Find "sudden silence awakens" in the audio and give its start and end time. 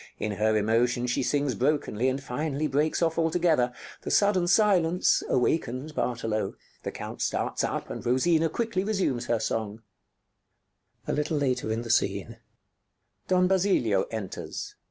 4.09-5.91